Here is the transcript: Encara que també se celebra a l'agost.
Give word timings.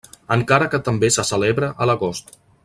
Encara 0.35 0.69
que 0.71 0.79
també 0.87 1.11
se 1.17 1.27
celebra 1.33 1.71
a 1.85 1.89
l'agost. 1.91 2.35